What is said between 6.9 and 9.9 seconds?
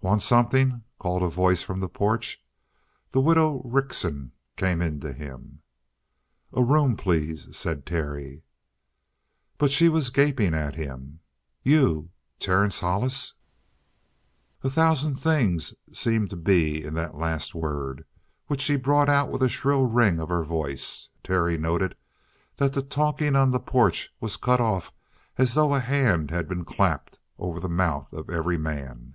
please," said Terry. But she